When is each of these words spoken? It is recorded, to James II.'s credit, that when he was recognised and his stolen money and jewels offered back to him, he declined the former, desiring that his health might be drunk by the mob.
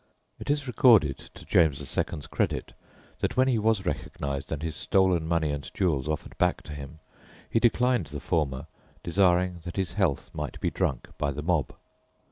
It 0.39 0.49
is 0.49 0.65
recorded, 0.65 1.15
to 1.35 1.45
James 1.45 1.79
II.'s 1.79 2.25
credit, 2.25 2.73
that 3.19 3.37
when 3.37 3.47
he 3.47 3.59
was 3.59 3.85
recognised 3.85 4.51
and 4.51 4.63
his 4.63 4.75
stolen 4.75 5.27
money 5.27 5.51
and 5.51 5.71
jewels 5.75 6.07
offered 6.07 6.35
back 6.39 6.63
to 6.63 6.73
him, 6.73 6.97
he 7.47 7.59
declined 7.59 8.07
the 8.07 8.19
former, 8.19 8.65
desiring 9.03 9.59
that 9.61 9.75
his 9.75 9.93
health 9.93 10.31
might 10.33 10.59
be 10.59 10.71
drunk 10.71 11.09
by 11.19 11.29
the 11.29 11.43
mob. 11.43 11.75